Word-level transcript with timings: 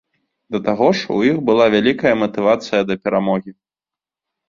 Да 0.55 0.61
таго 0.67 0.87
ж, 0.99 1.17
у 1.17 1.27
іх 1.33 1.37
была 1.51 1.69
вялікая 1.75 2.17
матывацыя 2.25 2.81
да 2.91 3.01
перамогі. 3.07 3.51